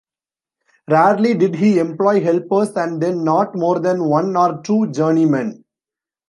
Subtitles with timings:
[0.89, 5.63] Rarely did he employ helpers and then not more than one or two journeymen.